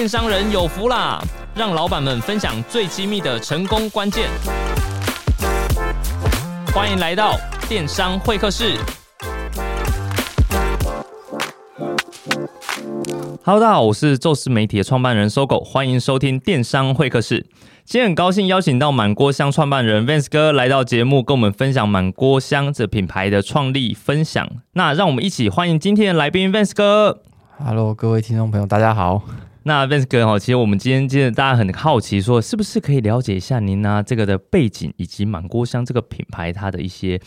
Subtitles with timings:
[0.00, 1.22] 电商人有福啦！
[1.54, 4.30] 让老板们分享最机密的成功关键。
[6.74, 7.36] 欢迎来到
[7.68, 8.78] 电商会客室。
[13.44, 17.44] Hello，大家好，我是宙斯媒体的创办人 Sogo，欢迎收听电商会客室。
[17.84, 24.48] 今天很高兴邀请到满锅香创办人 Vance 哥来到节目，跟我们分享满锅香这品牌的创立分享。
[24.72, 27.20] 那让我们一起欢迎今天的来宾 Vance 哥。
[27.62, 29.20] Hello，各位听众朋友，大家好。
[29.62, 37.20] 那 Vince 哥哈，其实我们今天真的大家很好奇，说是不是可以了解一下您呢、啊、这个的背景，以及满锅香这个品牌它的一些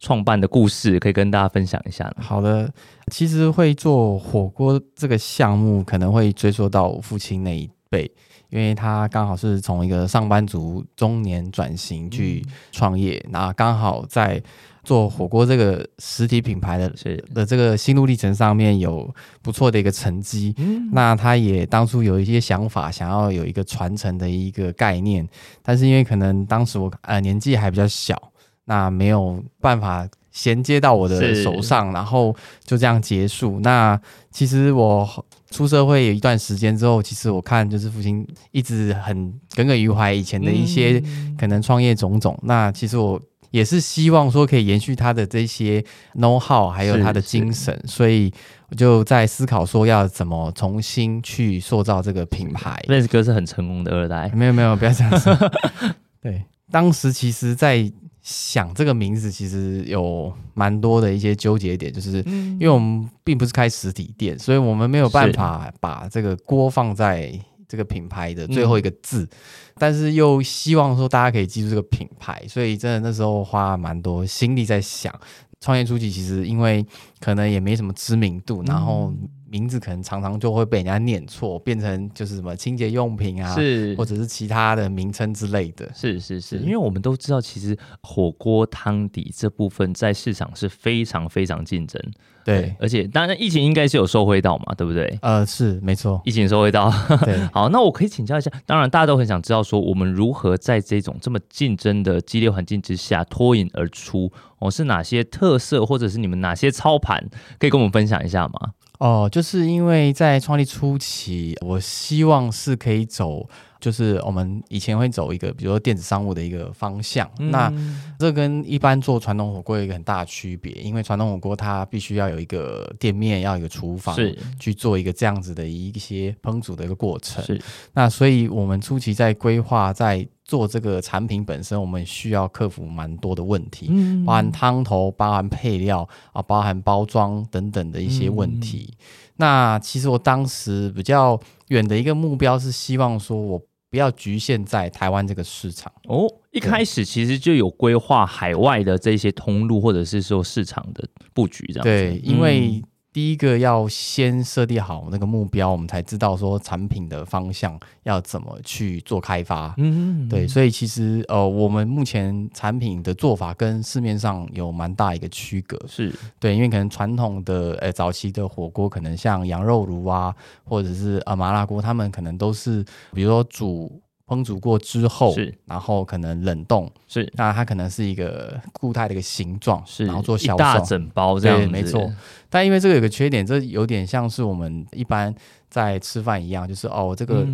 [0.00, 2.12] 创办的故事，可以跟大家分享一下？
[2.18, 2.68] 好的，
[3.12, 8.10] 其实会做火锅这个项目，可能会追溯到我父亲那一辈，
[8.50, 14.42] 因为他刚好是从一个上班族中年转型去创业，那、嗯、刚好在。
[14.86, 16.88] 做火锅这个实体品牌的
[17.34, 19.12] 的这个心路历程上面有
[19.42, 25.28] 不错的一个成绩，嗯，那他也当初有一些想法，想要有一个传承的一个概念，
[25.60, 28.30] 但是因为可能当时我呃年纪还比较小，
[28.66, 33.58] 那没有办法衔接到我的手上，然后就这样结束。
[33.60, 33.98] 那
[34.30, 35.08] 其实我
[35.50, 41.02] 出社会有一段时间之后，其实我看就是父亲一直很耿耿于怀以前的一些
[41.38, 43.18] 可能创业种种，嗯，那其实我。
[43.52, 45.82] 也是希望说可以延续他的这些
[46.16, 48.30] know how，还有他的精神，所以
[48.68, 52.84] 我就在思考说要怎么重新去塑造这个品牌。
[52.86, 55.34] Vance 哥是很成功的二代，没有没有，不要这样子。
[56.20, 57.90] 对，当时其实在
[58.26, 67.32] 想这个名字，其实有蛮多的一些纠结点，就是因为我们并不是开实体店，所以我们没有办法把这个锅放在。
[67.68, 69.28] 这个品牌的最后一个字，嗯，
[69.74, 75.12] 但是又希望说大家可以记住这个品牌，所以真的那时候花蛮多心力在想。
[75.58, 76.86] 创业初期其实因为
[77.18, 79.12] 可能也没什么知名度，然后
[79.56, 85.90] 名字可能常常就会被人家念错，变成就是什么清洁用品啊，是或者是其他的名称之类的。
[85.94, 91.98] 是是是，因为我们都知道，其实火锅汤底这部分在市场是非常非常竞争。
[92.44, 95.18] 对，而且当然疫情应该是有受惠到嘛，对不对？
[95.22, 96.92] 呃，是没错，疫情受惠到。
[97.24, 104.30] 对， 好，那我可以请教一下，当然大家都很想知道说，我们如何在这种这么竞争的激烈环境之下脱颖而出？
[104.58, 107.22] 哦，是哪些特色，或者是你们哪些操盘，
[107.58, 108.54] 可以跟我们分享一下吗？
[108.98, 113.48] 哦，就是因为在创立初期，我希望是可以走。
[113.86, 117.72] 就是我们以前会走一个，比如说电子商务的一个方向，嗯、那
[118.18, 124.36] 这跟一般做传统火锅有一个很大的区别，因为传统火锅它必须要有一个店面，要有一个厨房，是。
[124.58, 127.44] 去做一个这样子的一些烹煮的一个过程。
[127.44, 138.88] 是，那所以我们初期在规划，在做这个产品本身，我们需要克服蛮多的问题，嗯、包含汤头，包含配料啊，包含包装等等的一些问题。
[138.90, 138.96] 嗯、
[139.36, 143.60] 那其实我当时比较远的一个目标是希望说，我
[143.90, 146.26] 不要局限在台湾这个市场哦。
[146.52, 151.90] 一开始其实就有规划海外的这些通路，或者是说市场的布局这样子。
[151.90, 152.82] 对，因为。
[153.16, 159.72] 第一个要先设定好那个目标，我们才知道说产品的方向要怎么去做开发。
[159.78, 165.82] 嗯，对，所以其实呃，我们目前产品的做法跟市面上有蛮大一个区隔。
[165.88, 172.84] 是对，因为可能传统的呃早期的火锅，可能像羊肉炉啊，或者是呃麻辣锅，他们可能都是
[173.14, 173.98] 比如说煮。
[174.26, 182.12] 烹煮过之后，是，然后可能冷冻，是，那它可能是一个固态的一个形状，是，然后做销售，一大整包这样子，没错。
[182.50, 185.32] 但因为这个有个缺点，这有点像是我们一般
[185.68, 187.46] 在吃饭一样，就是哦，这个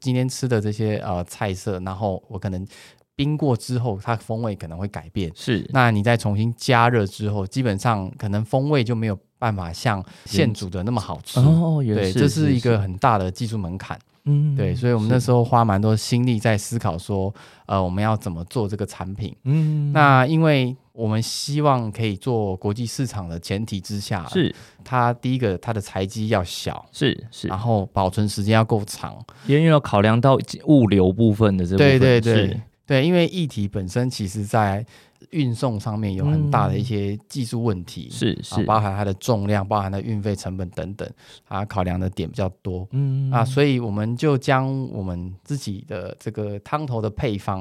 [0.00, 2.66] 今天吃的这些呃菜色，然后我可能
[3.14, 5.64] 冰过之后，它风味可能会改变，是。
[5.72, 11.80] 那你再重新加热之后，基本上可能风味就没有办法像现煮的那么好吃哦。
[11.86, 13.96] 对，这是一个很大的技术门槛。
[14.26, 17.32] 嗯，对，所以我们那时候花蛮多心力在思考说，
[17.66, 19.34] 呃，我们要怎么做这个产品。
[19.44, 24.54] 嗯，那因为我们希望可以做国际市场的前提之下，是
[24.84, 29.16] 它第一个它的材积要小，是是，然后保存时间要够长，
[29.46, 31.98] 因为要考量到物流部分的这部分。
[31.98, 34.86] 对对对对，因为液体本身其实在。
[35.30, 41.10] 运送上面有很大的一些技术问题，是、嗯、是，包含它的重量，包含它的运费成本等等，
[41.48, 47.58] 啊考量的点比较多，嗯啊，所以我们就将我们自己的这个汤头的配方，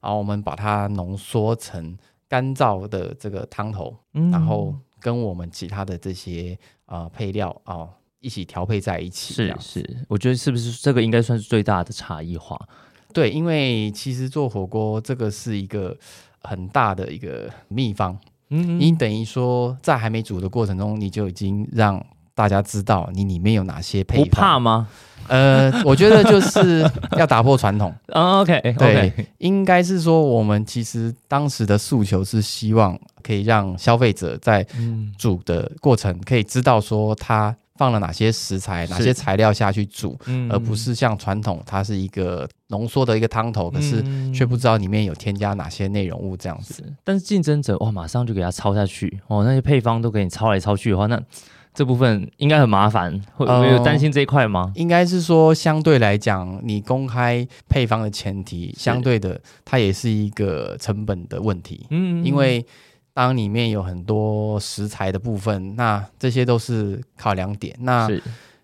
[0.00, 1.96] 然后我们把它浓缩成
[2.26, 12.58] 干燥的这个汤头，嗯，然后跟我们其他的这些啊、呃、配料啊、呃、一起调配在一起，是是，我觉得是不是这个应该算是最大的差异化？
[13.14, 15.96] 对，因为其实做火锅这个是一个。
[16.46, 18.14] 很大的一个秘方，
[18.50, 21.98] 嗯，你等于说在还没煮的过程中，你就已经让
[22.34, 24.24] 大家知道你里面有哪些配方。
[24.26, 24.86] 不怕吗？
[25.26, 27.90] 呃，我觉得就是要打破传统。
[28.12, 34.66] OK，对，应该是说我们其实当时的诉求是希望可以让消费者在
[35.16, 40.18] 煮的过程可以知道说他放了哪些食材、哪些材料下去煮，
[40.50, 46.84] 而不是像传统它是一个浓缩的一个汤头，可是却不知道里面有添加哪些内容物这样子。
[47.02, 51.20] 但是竞争者哇，马上就给他抄下去哦，那些配方都给你抄来抄去的话，那。
[51.76, 54.70] 这部分应该很麻烦，会会有担心这一块吗？
[54.76, 61.84] 呃、应该是说，相对来讲，你公开配方的前提，相对的，它也是一个成本的问题。
[61.90, 62.64] 嗯，嗯，嗯，因为
[63.14, 67.74] 当里面有很多食材的部分，那这些都是考量点。
[67.80, 68.06] 那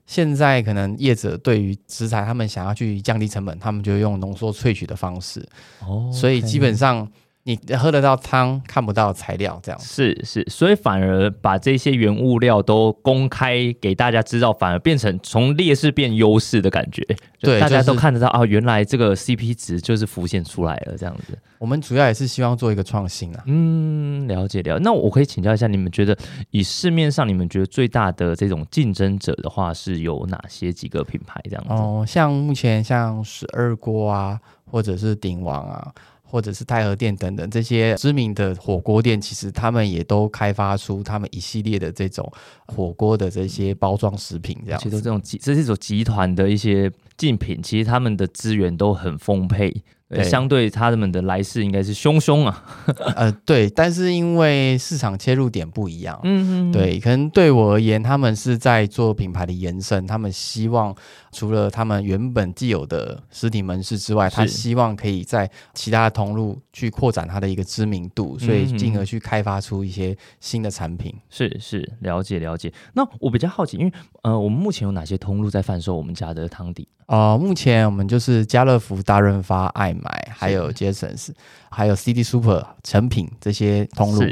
[0.05, 5.49] 现在可能业者对于食材，他们想要去降低成本，他们就用浓缩萃取的方式。
[5.81, 7.11] 哦，所以基本上。
[7.50, 17.05] 你喝得到汤，看不到材料，这样是是，所以反而把这些原物料都公开给大家知道，反而变成从劣势变优势的感觉。
[17.41, 21.37] 对，大家都看得到、就是、啊，原来这个 CP 值就是浮现出来了，这样子。
[21.58, 23.43] 我们主要也是希望做一个创新啊。
[23.47, 24.85] 嗯，了解了解。
[24.85, 26.17] 那我可以请教一下，你们觉得
[26.50, 31.73] 以市面上你们觉得最大的这种竞争者的话，是有哪些几个品牌这样子？
[31.73, 34.38] 哦，像目前像十二锅啊，
[34.70, 35.93] 或者是鼎王啊。
[36.30, 42.32] 或者是太和店等等这些知名的火锅店，其实他们也都开发出他们一系列的这种
[42.66, 44.80] 火锅的这些包装食品，这样。
[44.80, 49.82] 其实这种集这是一种集团的一些竞品，其实他们的资源都很丰沛。
[50.10, 52.64] 对，相对他们的来势应该是汹汹啊，
[53.14, 60.92] 呃，对，但是因为市场切入点不一样，嗯嗯，对，可能对我而言，他们是在做品牌的延伸，他们希望
[61.30, 71.14] 除了他们原本既有的实体门市之外，他希望可以在其他的通路去扩展它的一个知名度，所以进而去开发出一些新的产品。
[71.28, 72.72] 是是，了解了解。
[72.94, 73.92] 那我比较好奇，因为
[74.22, 76.88] 呃，我们目前有哪些通路在贩售我们家的汤底？
[77.06, 81.35] 呃，目前我们就是家乐福、大润发、爱买，还有杰森斯，
[81.70, 84.23] 还有 CD Super、成品这些通路。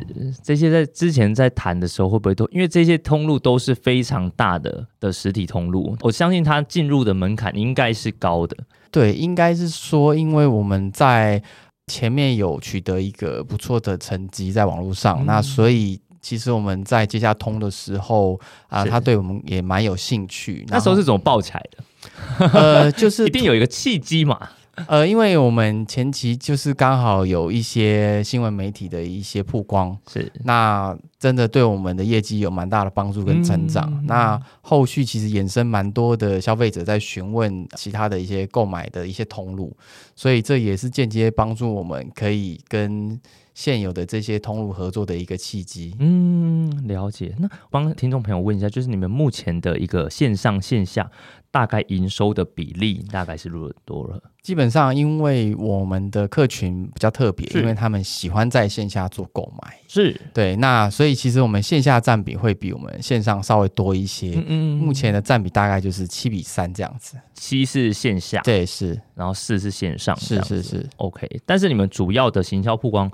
[0.42, 5.96] 这些在之前在谈的时候，会不会都因为这些通路都是非常大的的实体通路？
[6.00, 8.56] 我相信它进入的门槛应该是高的。
[8.90, 11.42] 对，应该是说，因为我们在
[11.86, 16.00] 前面有取得一个不错的成绩在网络上，嗯、那所以。
[16.20, 20.66] 其实我们在接下通的时候啊，他对我们也蛮有兴趣。
[20.68, 22.48] 那时候是怎么爆起来的？
[22.52, 24.36] 呃，就是 一定有一个契机嘛。
[24.86, 33.90] 呃，因为我们前期就是刚好有一些新闻媒体的一些曝光，是那真的对我们的业绩有蛮大的帮助跟成长。
[33.92, 39.76] 嗯、那后续其实衍生蛮多的消费者在询问其他的一些购买的一些通路，
[40.14, 43.20] 所以这也是间接帮助我们可以跟。
[43.54, 47.34] 现有的这些通路合作的一个契机，嗯，了解。
[47.40, 51.10] 那帮听众朋友问一下，就是你们目前的一个线上线下
[51.50, 53.50] 大概营收的比例大概是
[53.84, 54.20] 多了？
[54.42, 60.56] 基本上，因为我们的客群比较特别，因为他们喜欢在线下做购买，是对。
[60.56, 64.32] 那所以其实我们线下占比会比我们线上稍微多一些。
[64.36, 71.28] 嗯，嗯，目前的占比大概就是七比三这样子，七是线下，对，是，然后四是线上，是是是，OK。
[71.44, 73.10] 但是你们主要的行销曝光。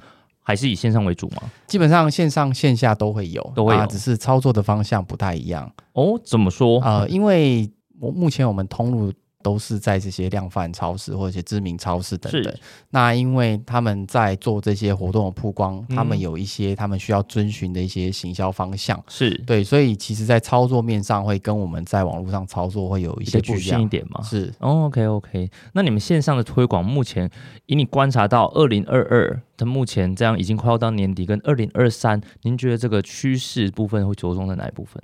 [0.47, 1.43] 还是以线上为主吗？
[1.67, 5.73] 基本上线上线下都会有，都会有，啊，只是操作的方向不太一样。
[5.95, 6.79] 哦，怎么说？
[6.83, 7.67] 呃，因为
[8.01, 9.13] 我目前我们通路。
[9.45, 12.55] 都是在这些量贩超市或者一些知名超市等等。
[12.89, 18.99] 那因为他们在做这些活动的曝光，嗯、他们有一些他们需要遵循的一些行销方向。
[19.07, 24.23] 是对，所以其实，在操作面上会跟我们在网络上操作会有一些局限一点嘛。
[24.23, 25.51] 是、哦、，OK OK。
[25.75, 27.31] 那你们线上的推广，目前
[27.67, 35.03] 以你观察到二零二二，它目前这样已经快要到年底，跟二零二三，您觉得这个趋势部分会着重在哪一部分？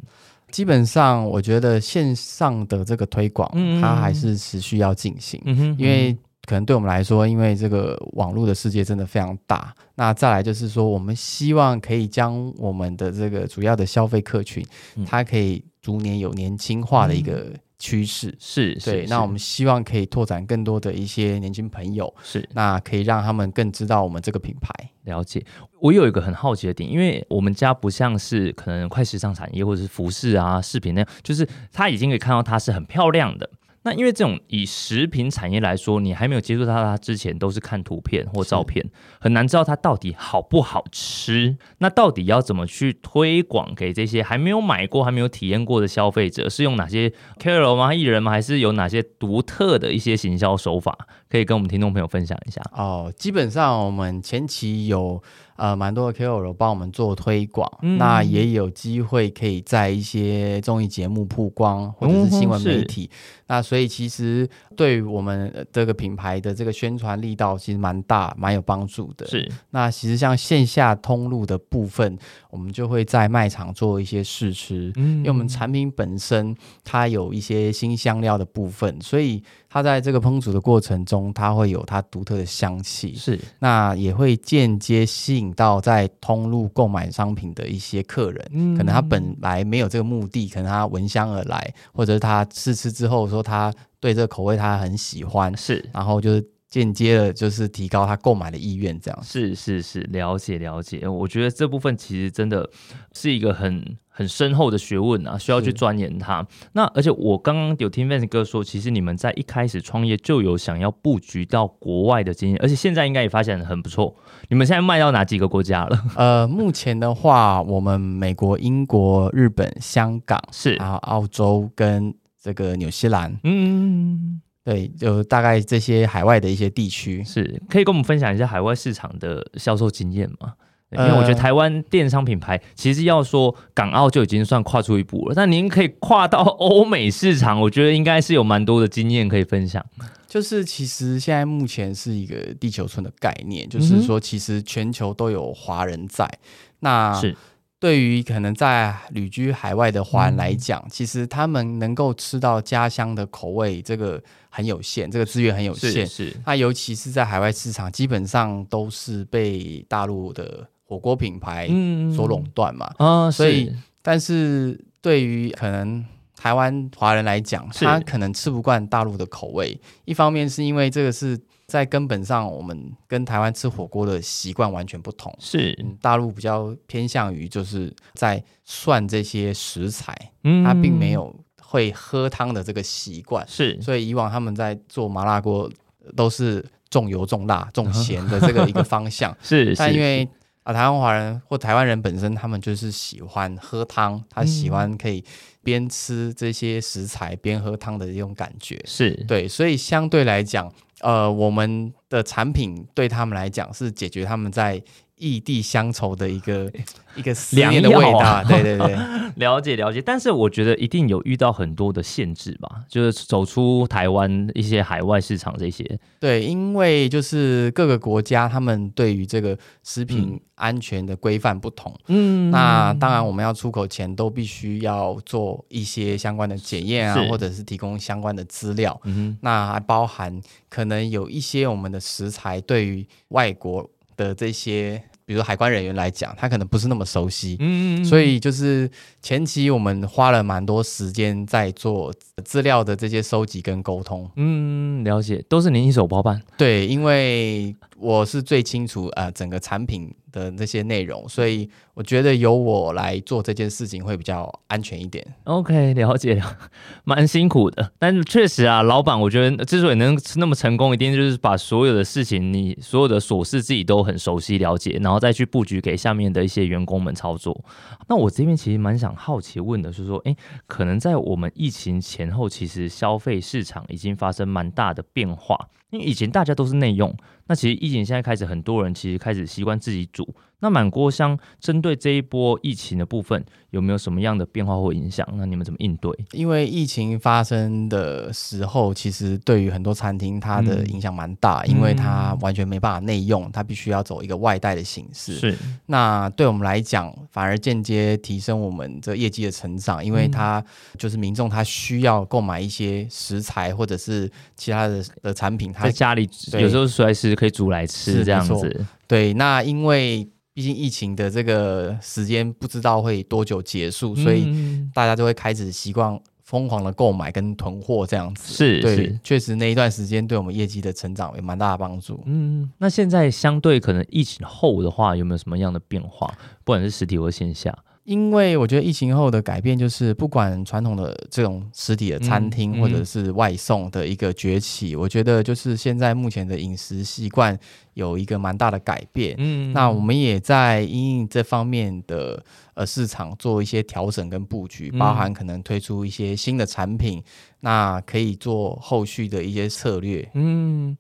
[0.53, 5.41] 基本上，我觉得线上的这个推广，它还是持续要进行，
[5.79, 6.17] 因为
[6.47, 9.75] 可能对我们来说，因为这个网络的世界真的非常大。
[9.95, 14.65] 那再来就是说，我们希望可以将我们的这个主要的消费客群，
[15.07, 17.53] 它可以逐年有年轻化的一个。
[17.81, 24.71] 趋势是对，那我们希望可以拓展更多的一些年轻朋友，是那可以让他们更知道我们这个品牌。
[25.05, 25.43] 了解，
[25.81, 33.49] 我有一个很好奇的点，因为我们家不像是可能快时尚产业或者是服饰啊、饰品那样，就是他已经可以看到它是很漂亮的。
[33.83, 38.85] 那因为这种以食品产业来说，你还没有接触到它之前，都是看图片或照片，
[39.19, 41.57] 很难知道它到底好不好吃。
[41.79, 46.49] 那到底要怎么去推广给这些还没有买过、还没有体验过的消费者？
[46.49, 47.95] 是用哪些 KOL 吗？
[47.95, 48.31] 艺人吗？
[48.31, 52.61] 还是有哪些独特的一些行销手法，可以跟我们听众朋友分享一下？
[52.73, 55.23] 哦，基本上我们前期有。
[55.61, 63.11] 呃蛮多的 KOL 帮我们做推广，嗯、那也有机会可以在一些综艺节目曝光，或者是新闻媒体。
[63.13, 63.15] 嗯、
[63.49, 69.27] 那所以其实对于我们这个品牌的这个宣传力道其实蛮大，蛮有帮助的。
[69.27, 69.47] 是。
[69.69, 72.17] 那其实像线下通路的部分，
[72.51, 76.55] 我们就会在卖场做一些试吃，嗯、因为我们产品本身
[76.85, 83.15] 它有一些新香料的部分，所以它在这个烹煮的过程中，它会有它独特的香气。
[83.15, 83.39] 是。
[83.59, 96.45] 那也会间接吸引到在通路购买商品的一些客人，嗯、可能他本来没有这个目的，可能他闻香而来，或者是他试吃之后说他对这个口味他很喜欢，是，然后就是。
[96.71, 101.07] 间接的，就是提高他购买的意愿，这样是是是，了解了解。
[101.09, 102.71] 我觉得这部分其实真的
[103.13, 106.47] 是一个很很深厚的学问啊，需要去钻研它。
[106.75, 114.15] 那而且我刚刚有听 Vance 哥说，其实你们在一开始创业就有想要布局到国外的经验，而且现在应该也发现很不错。
[114.49, 116.05] 你们现在卖到哪几个国家了？
[116.15, 124.41] 呃，目前的话，我们美国、英国、日本、香港是，然后澳洲跟这个纽西兰，嗯。
[124.71, 130.55] 对，就大概这些海外的一些地区，是可以跟我们分享一下海外市场的销售经验吗？
[130.93, 139.85] 因为我觉得台湾电商品牌其实要说港澳就已经算跨出一步了，但您可以跨到欧美市场，我觉得应该是有蛮多的经验可以分享。
[140.29, 146.31] 就是其实现在目前是一个地球村的概念，就是说其实全球都有华人在，
[146.79, 147.37] 那是。
[147.81, 156.07] 对于可能在旅居海外的华人来讲，嗯、其实他们能够吃到家乡的口味，这个很有限，这个资源很有限。
[156.07, 161.69] 是，是那尤其是在海外市场，基本上都是被大陆的火锅品牌
[162.15, 162.93] 所垄断嘛。
[162.99, 166.05] 嗯、啊，所以，但是对于可能
[166.37, 169.81] 台湾华人来讲，他可能吃不惯大陆的口味。
[170.05, 171.41] 一方面是因为这个是。
[171.71, 175.33] 在根本上，我们跟台湾吃火锅的习惯完全不同。
[175.39, 180.13] 是，大陆比较偏向于就是在涮这些食材，
[180.43, 183.47] 嗯，他并没有会喝汤的这个习惯。
[183.47, 185.71] 是，所以以往他们在做麻辣锅
[186.17, 189.35] 都是重油、重辣、重咸的这个一个方向。
[189.41, 190.29] 是，但因为
[190.63, 195.25] 啊，台湾华人或台湾人本身，他们就是喜欢喝汤，他喜欢可以
[195.63, 198.81] 边吃这些食材边喝汤的这种感觉。
[198.85, 200.73] 是对，所以相对来讲。
[201.03, 204.79] 呃，我们的产品对他们来讲是解决他们在
[205.21, 206.69] 异地乡愁的一个
[207.15, 208.19] 一个思念的味道。
[208.19, 208.97] 啊、对对对，
[209.37, 210.01] 了解了解。
[210.01, 215.99] 但是我觉得一定有遇到很多的限制吧，就是走出台湾一些海外市场这些。
[216.19, 221.95] 对，因为就是各个国家他们对于这个食品安全的规范不同。
[222.07, 228.99] 嗯，那当然我们要出口前都必须要做一些相关的检验啊，或者是提供相关的资料。
[229.05, 235.03] 嗯，那还包含可能有一些我们的食材对于外国的这些。
[235.31, 238.91] 比如海关人员来讲，他可能不是那么熟悉，嗯，所以就是
[239.23, 242.13] 前期我们花了蛮多时间在做
[242.45, 255.25] 资料的这些收集跟沟通，嗯，了解，都是您一手包办，对，因为我是最清楚呃整个产品的那些内容，所以我觉得由我来做这件事情会比较安全一点。
[255.45, 256.43] OK，了解，
[257.05, 267.63] 蛮辛苦的，但是确实啊，老板，我觉得之所以能那么成功，一定就是把所有的事情，你所有的琐事自己都很熟悉了解，然后再去布局给下面的一些员工们操作。
[268.09, 270.35] 那我这边其实蛮想好奇问的是说，诶，
[270.67, 275.69] 可能在我们疫情前后，其实消费市场已经发生蛮大的变化。
[275.91, 277.15] 因为以前大家都是内用，
[277.47, 280.35] 那其实疫情现在开始，很多人其实开始习惯自己煮。
[280.61, 285.27] 那满锅香针对这一波疫情的部分，有没有什么样的变化或影响？
[285.37, 286.11] 那你们怎么应对？
[286.33, 295.35] 因为疫情发生的时候，其实对于很多餐厅它的影响蛮大，嗯、因为它完全没办法内用，它必须要走一个外带的形式。
[295.35, 300.63] 是，那对我们来讲，反而间接提升我们这业绩的成长，因为它
[300.99, 308.87] 就是民众他需要购买一些食材或者是其他的的产品，他在家里有时候随时可以煮来吃这样子。
[309.11, 310.29] 对，那因为。
[310.53, 314.47] 毕竟疫情的这个时间不知道会多久结束，嗯、所以
[314.93, 318.53] 大家就会开始习惯疯狂的购买跟囤货这样子。
[318.53, 322.21] 是，对，是确实那一段时间对我们业绩的成长有蛮大的帮助。
[322.27, 326.27] 嗯，那现在相对可能疫情后的话，有没有什么样的变化？
[326.65, 327.73] 不管是实体或线下？
[328.05, 337.57] 因为我觉得疫情后的改变就是，不管传统的这种实体的餐厅或者是外送的一个崛起，嗯嗯、我觉得就是现在目前的饮食习惯
[337.95, 339.37] 有一个蛮大的改变。
[339.39, 342.43] 嗯，那我们也在因应这方面的
[342.75, 347.23] 呃市场做一些调整跟布局，包含可能推出一些新的产品，
[347.61, 350.29] 那可以做后续的一些策略。
[350.35, 350.97] 嗯。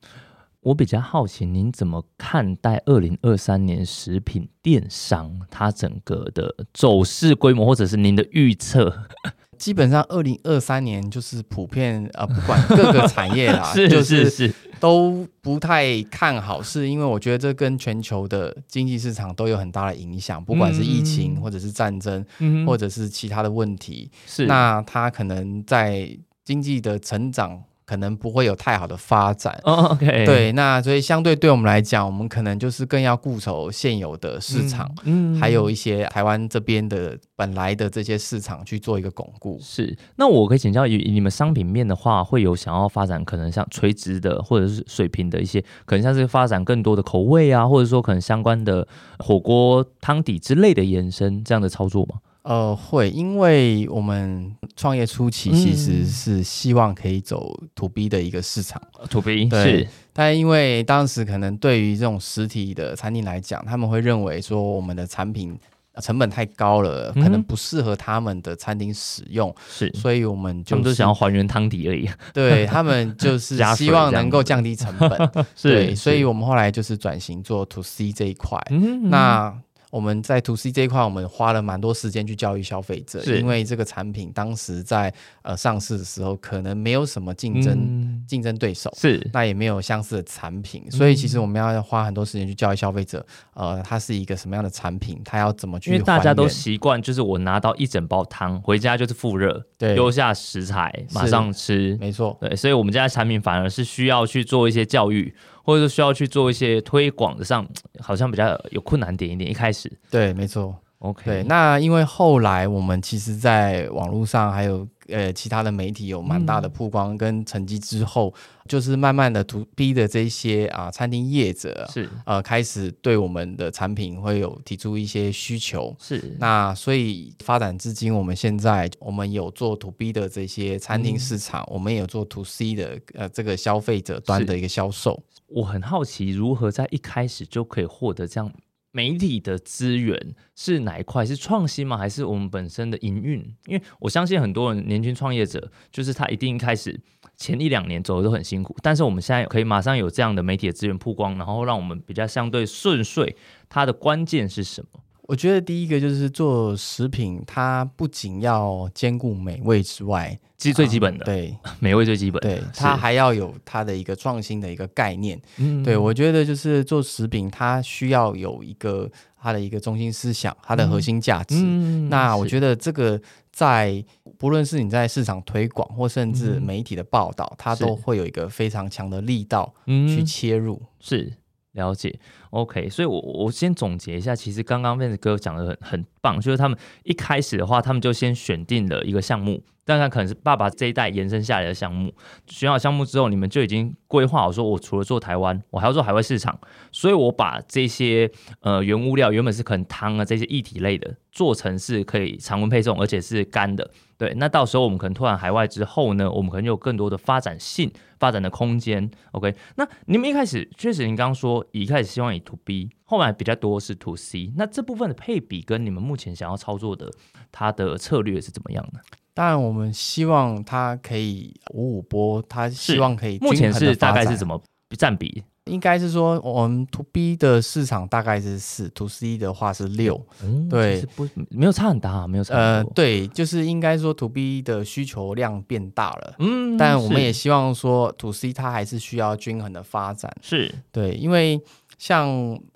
[0.62, 9.06] 我比较好奇，您怎么看待二零二三年食品电商它整个的走势规模，或者是您的预测？
[9.56, 27.62] 基本上，二零二三年就是普遍呃，不管各个产业啦， 是是是，都不太看好，是因为我觉得这跟全球的经济市场都有很大的影响，不管是疫情，或者是战争，嗯、或者是其他的问题，是那它可能在经济的成长。
[27.90, 29.58] 可能不会有太好的发展。
[29.64, 39.58] Oh, OK，对，那所以相对对我们来讲，我们可能就是更要固守现有的市场，嗯，嗯还有一些台湾这边的本来的这些市场去做一个巩固。
[39.60, 48.86] 是，那我可以请教，以你们商品面的话，会有想要发展可能像垂直的或者是水平的一些，可能像是发展更多的口味啊，或者说可能相关的
[49.18, 52.20] 火锅汤底之类的延伸这样的操作吗？
[52.42, 58.80] 呃，会，因为我们创业初期其实是希望可以走 To B 的一个市场
[59.10, 65.58] ，To B 对是，但因为当时可能对于这种实体的餐厅来讲，他们会认为说我们的产品
[66.00, 75.10] 成本太高了，嗯、可能不适合他们的餐厅使用，是，所以我们就是想要还原汤底而已，对他们就 是希望能够降低成本，
[75.54, 79.54] 是对，所以我们后来就是转型做 To C 这一块，嗯嗯那。
[79.90, 89.28] 我们在 To C 这一块，我们花了蛮多时间去教育消费者，因为这个产品当时在呃上市的时候，可能没有什么竞争竞争对手，是。
[89.32, 95.90] 那也没有相似的产品，所以其实我们要花很多时间去教育消费者，呃，它是一个什么样的产品，它要怎么去。
[95.90, 105.34] 因为大家都习惯，就是我拿到一整包汤回家就是复热，对，丢下食材马上吃，没错，对，所以我们家的产品反而是需要去做一些教育。
[105.70, 107.64] 或者需要去做一些推广的上，
[108.00, 109.48] 好像比较有困难点一点。
[109.48, 111.22] 一开始，对，没错，OK。
[111.24, 118.34] 对，那因为后来我们其实，在网络上还有呃其他的媒体有蛮大的曝光跟成绩之后。
[118.36, 118.40] 嗯
[118.70, 122.08] 就是慢慢的，to B 的这些啊餐厅业者是。
[122.24, 126.36] 呃开始对我们的产品会有提出一些需求，是。
[126.38, 135.20] 那所以发展至今，我们现在我们有做 to B 的这些餐厅市场，嗯、我们也有做 to C 的呃这个消费者端的一个销售。
[135.48, 138.52] 我很好奇，如何在一开始就可以获得这样
[138.92, 140.34] 媒体的资源？
[140.54, 141.24] 是哪一块？
[141.24, 141.96] 是创新吗？
[141.96, 143.38] 还是我们本身的营运？
[143.66, 147.00] 因为我相信很多人年轻创业者，就是他一定开始。
[147.36, 153.34] 前一两年走的都很辛苦，但是我们现在可以马上有这样的媒体的资源曝光，然后让我们比较相对顺遂。
[153.66, 155.00] 它的关键是什么？
[155.30, 165.40] 我觉得第一个就是做食品，它不仅要兼顾美味之外，其实最基本的，嗯、对，美味最基本，对，它还要有它的一个创新的一个概念。
[165.58, 169.08] 嗯，对，我觉得就是做食品，它需要有一个
[169.40, 171.54] 它的一个中心思想，它的核心价值。
[171.60, 173.20] 嗯，那我觉得这个。
[173.52, 174.02] 在
[174.38, 180.80] 不论是你在市场推广，或甚至媒体的报道，嗯、它都会有一个非常强的力道去切入。
[180.80, 181.32] 嗯、是
[181.72, 182.18] 了解
[182.50, 182.88] ，OK。
[182.88, 189.62] 所以我，我先总结一下，其实刚刚 Vance 哥讲的很很棒，就是他们一开始的话，他们就先选定了一个项目。
[189.82, 192.14] 但他可能是爸爸这一代延伸下来的项目，
[192.46, 196.56] 选好项目之后，你们就已经规划好说，我除了做台湾，我还要做海外市场，
[196.92, 198.30] 所以我把这些
[198.60, 203.90] 呃原物料原本是可能汤啊这些液体类的，做成是可以常温配送，而且是干的。
[204.20, 209.10] 对，那到时候我们可能拓展海外之后呢，我们可能有更多的发展性、发展的空间。
[209.32, 217.10] OK，那你们一开始确实，您刚刚说一开始希望以 To B，后来比较多是 To C，那这部分的配比跟你们目前想要操作的
[217.50, 219.00] 它的策略是怎么样的？
[219.32, 224.60] 当然，我们希望它可以五五波，它希望可以目前是大概是怎么
[224.98, 225.42] 占比？
[225.70, 232.54] 应该是说，我们 To B 的市场大概是四，To C 的话是六，嗯，对，不没有差很大，没有差。
[232.54, 241.60] 呃，对，就是应该说 To B 的需求量变大了，嗯，但我们也希望说 To C 它还是需要均衡的发展，是对，因为
[241.98, 242.28] 像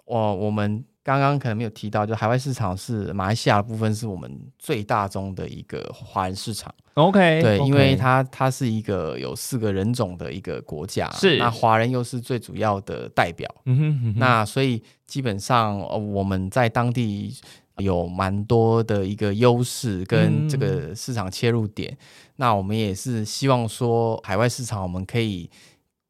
[0.04, 0.84] 我我们。
[1.04, 6.74] 刚刚可能没有提到，就海外市场是马来西亚的部分，是我们最大宗的一个华人市场。
[6.94, 7.66] OK，对，okay.
[7.66, 13.46] 因为它它是一个有四个人种的一个国家，是那华人又是最主要的代表。
[13.66, 15.78] 嗯哼，嗯哼，那所以基本上
[16.12, 17.36] 我们在当地
[17.76, 21.92] 有蛮多的一个优势跟这个市场切入点。
[21.92, 21.98] 嗯、
[22.36, 25.50] 那我们也是希望说，海外市场我们可以。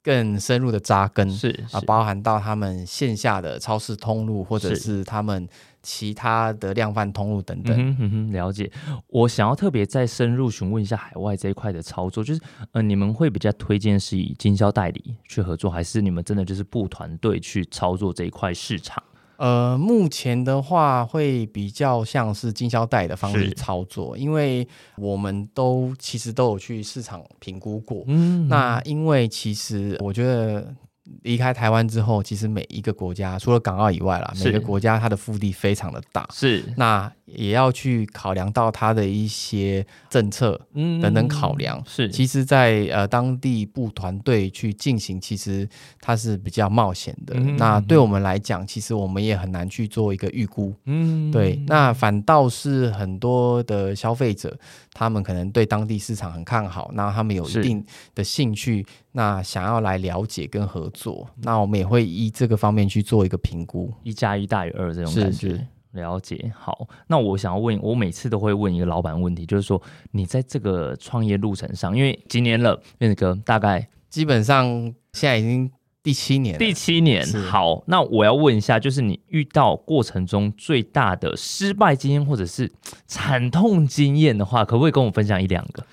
[0.05, 5.49] 更深入的扎根是，啊，包含到他们线下的超市通路，或者是他们
[5.83, 7.75] 其他的量贩通路等等。
[7.75, 8.71] 嗯哼，嗯哼，了解。
[9.09, 12.41] 我想要特别再深入询问一下海外这一块的操作，就是
[12.73, 19.03] 呃，你们会比较推荐是以经销代理去合作，还是你们真的就是布团队去操作这一块市场？
[19.37, 24.67] 呃，目前的话会比较像是经销贷的方式操作，因为
[24.97, 28.05] 我们都其实都有去市场评估过。
[28.07, 30.75] 嗯，那因为其实我觉得
[31.23, 41.79] 离开台湾之后，其实每一个国家除了港澳以外啦，每个国家它的腹地非常的大，是那也要去考量到它的一些政策等等考量。
[41.79, 45.69] 嗯、是，其实在，在呃当地部团队去进行，其实
[46.01, 47.35] 它是比较冒险的。
[47.37, 50.75] 嗯、那对我们来讲，其实我们也很难去做一个预估。
[50.87, 51.63] 嗯，对。
[51.67, 54.57] 那反倒是很多的消费者，
[54.93, 65.51] 他们可能对当地市场很看好，那他们有一定的兴趣，那想要来了解跟合作，那我们也会依这个方面去做一个评估，一加一大于二这种感觉。
[65.51, 66.53] 是是了解。
[66.59, 74.67] 好，那我想要问，我每次都会问一个老板问题，就是说你在这个创业路程上，因为几年了，Vince 哥大概基本上
[75.13, 75.71] 现在已经
[76.03, 77.25] 第七年，第七年。
[77.49, 82.73] 好，那我要问一下，就是你遇到过程中最大的失败经验或者是
[83.07, 85.87] 惨痛经验的话，可不可以跟我分享一两个？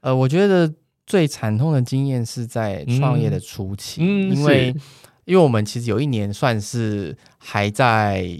[0.00, 0.70] 呃，我觉得
[1.06, 4.74] 最惨痛的经验是在创业的初期，因为
[5.24, 8.38] 因为我们其实有一年算是还在。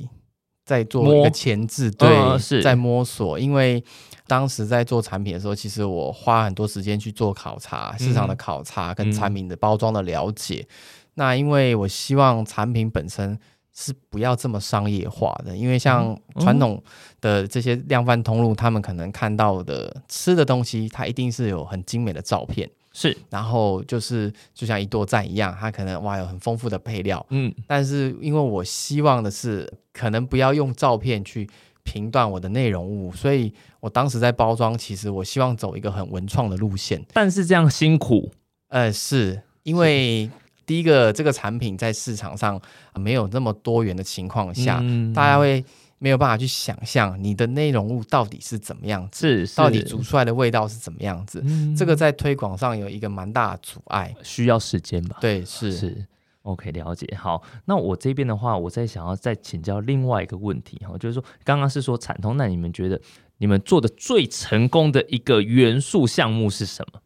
[0.67, 3.39] 在做一个前置，对，呃、是在摸索。
[3.39, 3.81] 因为
[4.27, 10.67] 当时在做产品的时候，其实我花很多时间去做考察，市场的考察跟产品的包装的了解。
[10.69, 10.75] 嗯、
[11.15, 13.39] 那因为我希望产品本身
[13.79, 16.83] 是不要这么商业化的，因为像传统
[17.21, 22.69] 的这些量贩通路，他们可能看到的吃的东西，它一定是有很精美的照片。
[22.93, 31.47] 是，然后就是就像一舵赞一样，它可能哇有很丰富的配料，嗯，但是因为我希望的是，可能不要用照片去
[31.83, 37.05] 评断我的内容物，所以我当时在包装，其实我希望走一个很文创的路线。
[37.13, 38.33] 但是这样辛苦，
[38.69, 39.43] 呃，是。
[39.63, 40.31] 因为
[40.67, 42.61] 第一个这个产品在市场上
[42.97, 45.65] 没有那么多元的情况下，嗯、大家会。
[45.99, 55.17] 没有办法去想象你的内容物到底是怎么样子，是，是到底煮出来的味道是怎么样子，嗯、这个在推广上有一个蛮大的阻碍，需要时间吧？
[55.23, 56.07] 对，是是
[56.43, 57.09] ，OK，了解。
[57.17, 63.01] 好，那我这边的话，我再想要再请教另外一个问题哈，就是说刚刚是说产通，那你们觉得
[63.39, 67.01] 你们做的最成功的一个元素项目是什么？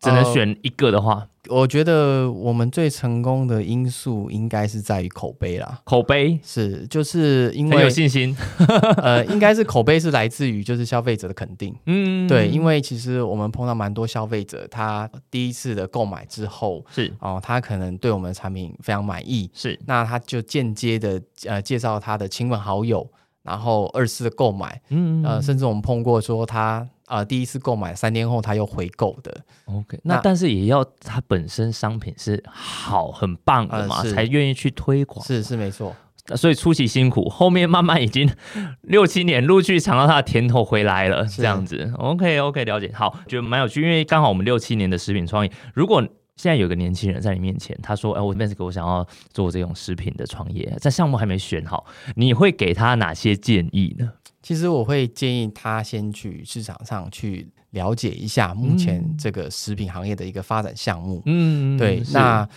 [0.00, 5.80] 只能选一个的话，呃，我觉得我们最成功的因素应该是在于口碑啦。
[5.84, 8.36] 口碑是，就是因为很有信心。
[9.02, 11.74] 呃，应该是口碑是来自于就是消费者的肯定。
[11.86, 23.10] 嗯，对，因为其实我们碰到蛮多消费者，他第一次的购买之后是哦，他可能对我们的产品非常满意，是，那他就间接的呃介绍他的亲朋好友，
[23.48, 26.86] 然后二次的购买，嗯，呃，甚至我们碰过说他。
[27.08, 29.34] 啊、呃，第一次购买三天后他又回购的
[29.64, 35.24] ，OK，那，那但是也要他本身商品是好很棒的嘛，呃、才愿意去推广。
[35.24, 35.96] 是是没错，
[36.36, 38.30] 所以初期辛苦，后面慢慢已经
[38.82, 41.90] 六七年陆续尝到他的甜头回来了，这样子。
[41.96, 42.92] OK OK，了解。
[42.94, 46.06] 好，觉得蛮有趣，因为刚好我们六七年的食品创意，如果
[46.38, 61.20] 现在有个年轻人在你面前，他说：“哎，我 Vince，我想要做这种食品的创业，在项目还没选好，你会给他哪些建议呢？”其实我会建议他先去市场上去了解一下目前这个食品行业的一个发展项目。
[61.26, 62.02] 嗯，对。
[62.12, 62.48] 那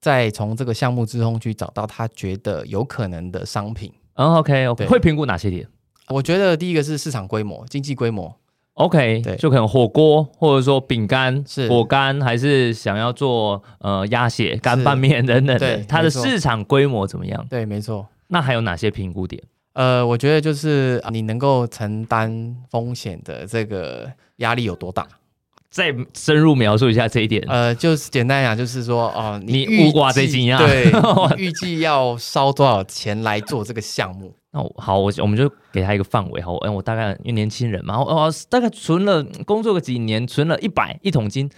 [0.00, 3.90] 再从这个项目之中去找到他觉得有可能的商品。
[4.14, 4.86] 嗯，OK，OK。
[4.86, 5.66] 会评估哪些点？
[6.08, 8.36] 我觉得第一个是市场规模、经济规模。
[8.80, 17.46] OK，对，就可能火锅，或者说饼干、是果干，还是想要做呃鸭血、干拌面等等的，它的市场规模怎么样？
[17.50, 18.06] 对，没错。
[18.28, 19.42] 那还有哪些评估点？
[19.74, 25.06] 呃，我觉得就是你能够承担风险的这个压力有多大？
[25.70, 27.42] 再深入描述一下这一点。
[27.48, 30.92] 呃，就是简单讲，就是说哦，你乌瓜这金啊，对，
[31.38, 34.34] 预计要烧多少钱来做这个项目？
[34.52, 36.52] 那好，我我们就给他一个范围哈。
[36.62, 41.48] 嗯，我大概因为年轻人嘛，哦，大概存了工作个几年，存了一百一桶金，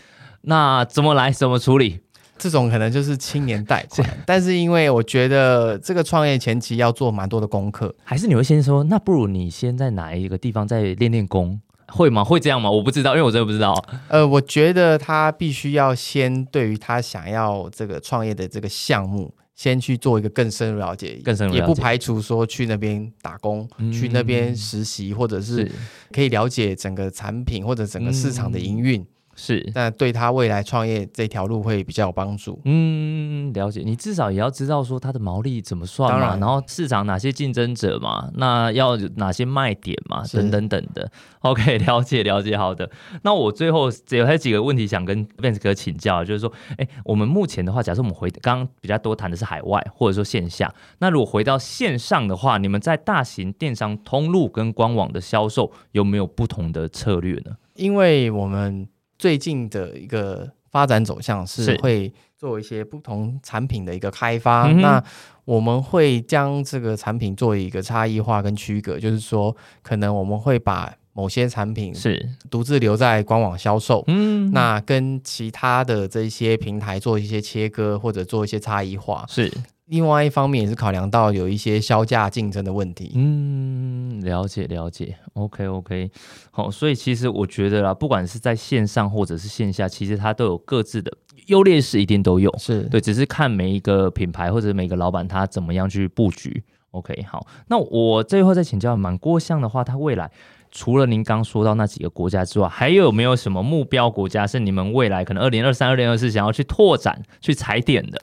[0.43, 1.31] 那怎么来？
[1.31, 2.01] 怎么处理？
[2.39, 11.61] 这种可能就是青年贷款， 但是因为我觉得这个创业前期要做蛮多的功课，还是你会先说，那不如你先在哪一个地方再练练功，
[11.93, 12.25] 会吗？
[12.25, 12.71] 会这样吗？
[12.71, 13.75] 我不知道，因为我真的不知道。
[14.09, 25.71] 呃，我觉得他必须要先对于他想要这个创业的这个项目，先去做一个更深入了解，更深入了解，也不排除说去那边打工，嗯、去那边实习，或者是
[26.11, 29.01] 可以了解整个产品或者整个市场的营运。
[29.01, 32.61] 嗯是，那对他未来创业这条路会比较有帮助。
[32.65, 33.83] 嗯，了解。
[33.85, 41.11] 你至少也要知道说它的毛利怎么算嘛，然，然后市场哪些竞争者嘛，那要哪些卖点嘛，等等等的。
[41.41, 42.57] OK， 了解了解。
[42.57, 42.89] 好的，
[43.23, 57.57] 那我最后有还有几个问题想跟 Vince 哥请教，就是说，哎，我们目前的话，假设我们回刚刚比较多谈的是海外或者说线下，那如果回到线上的话，你们在大型电商通路跟官网的销售有没有不同的策略呢？
[57.75, 58.87] 因为我们
[59.23, 61.77] 最近的一个发展走向是。
[61.77, 64.67] 会做一些不同产品的一个开发。
[64.67, 65.01] 嗯、那
[65.45, 72.29] 我们会将这个产品做一个差异化跟区隔，就是说，可能我们会把某些产品是。
[72.51, 79.49] 独自留在官网销售，嗯，那跟其他的这些平台做一些切割或者做一些差异化，是。
[79.93, 83.13] 另外一方面也是考量到有一些销价竞争的问题。
[83.15, 85.15] 嗯，了解了解。
[85.35, 86.11] OK OK，
[86.51, 91.13] 好，所以其实我觉得啦，不管是在线上或者是线下，其实它都有各自的
[91.49, 92.51] 优劣势，一定都有。
[92.57, 96.65] 是对，只是看每一个品牌或者每个老板他怎么样去布局。
[96.93, 100.31] OK，好，那我最后再请教满郭相的话，他未来
[100.71, 108.19] 除了您刚说到那几个国家之外，还有没有什么目标国家是你们未来可能二零二三、二零二四想要去拓展、去踩点的？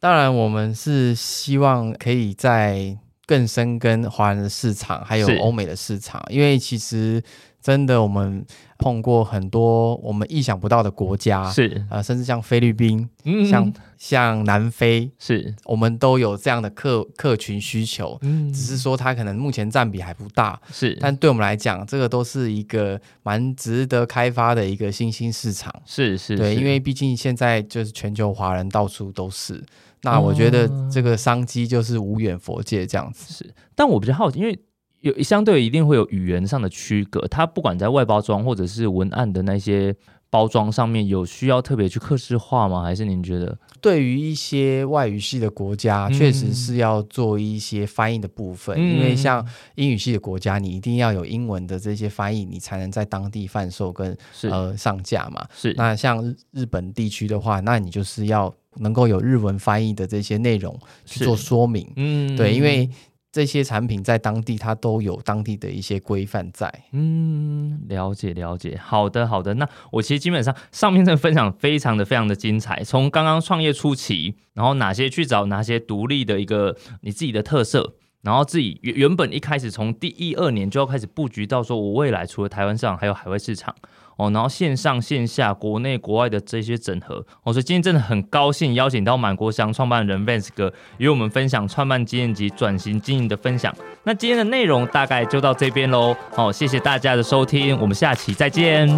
[0.00, 7.20] 当然，我们是希望可以在更深耕华人的市场，还有欧美的市场，因为其实
[7.60, 8.46] 真的我们
[8.78, 11.84] 碰过很多我们意想不到的国家，是。
[11.90, 15.52] 呃，甚至像菲律宾，嗯，像像南非，是。
[15.64, 29.62] 我们都有这样的客客群需求，嗯，只是说它可能目前占比还不大，是，但对我们来讲，这个都是一个蛮值得开发的一个新兴市场，是是，对，因为毕竟现在就是全球华人到处都是。
[30.02, 33.32] 那我觉得这个商机就是无远佛界这样子。
[33.32, 34.58] 是，但我比较好奇，因为
[35.00, 39.94] 有相对一定会有语言上的区隔，它不管在外包装或者是文案的那些
[40.30, 42.82] 包装上面，有需要特别去客制化吗？
[42.82, 43.56] 还是您觉得？
[43.80, 55.46] 对于一些外语系的国家，确实是要做一些翻译的部分，嗯、因为像英语系的国家，你一定要有英文的这些翻译，你才能在当地贩售跟呃上架嘛。
[55.54, 55.72] 是。
[55.76, 58.52] 那像日本地区的话，那你就是要。
[58.80, 62.88] 能够有日文翻译的这些内容去做说明，嗯，对，因为
[63.30, 83.74] 这些产品在当地它都有当地的一些规范在，嗯，了解了解，好的好的，那我其实基本上上面这个分享非常的非常的精彩，从刚刚创业初期，然后哪些去找哪些独立的一个你自己的特色，然后自己原原本一开始从第一二年就要开始布局到说我未来除了台湾市场还有海外市场。
[84.18, 93.74] 哦，然后线上线下、国内国外的这些整合，哦，所以今天真的很高兴邀请到满国祥创办人 Vance 哥，与我们分享创办经验及转型经营的分享。
[94.02, 96.14] 那今天的内容大概就到这边喽。
[96.34, 98.88] 好，谢谢大家的收听，我们下期再见。